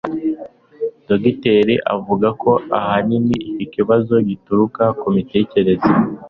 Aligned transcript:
Dogiteri 1.07 1.75
avuga 1.95 2.27
ko 2.41 2.51
ahanini 2.77 3.35
iki 3.49 3.65
kibazo 3.73 4.13
gituruka 4.27 4.83
mu 5.01 5.09
mitekereze 5.17 5.89